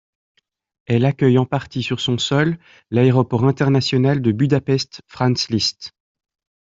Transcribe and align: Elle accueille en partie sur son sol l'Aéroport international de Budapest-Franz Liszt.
Elle 0.87 1.05
accueille 1.05 1.37
en 1.37 1.45
partie 1.45 1.83
sur 1.83 1.99
son 1.99 2.17
sol 2.17 2.57
l'Aéroport 2.89 3.45
international 3.45 4.23
de 4.23 4.31
Budapest-Franz 4.31 5.49
Liszt. 5.53 5.91